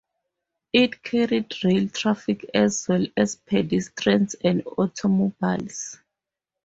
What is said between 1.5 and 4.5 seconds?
rail traffic as well as pedestrians